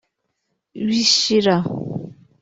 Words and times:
Bishira 0.85 1.57